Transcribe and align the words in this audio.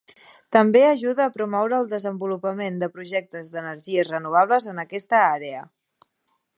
També 0.55 0.79
ajuda 0.85 1.27
a 1.27 1.33
promoure 1.35 1.77
el 1.83 1.91
desenvolupament 1.91 2.81
de 2.85 2.89
projectes 2.97 3.53
d'energies 3.57 4.11
renovables 4.15 4.69
en 4.75 4.85
aquesta 4.87 5.23
àrea. 5.29 5.63